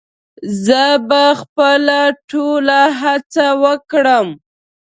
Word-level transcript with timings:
زه 0.65 0.83
به 1.07 1.23
خپله 1.41 1.99
ټوله 2.29 2.81
هڅه 3.01 3.47
وکړم 3.63 4.27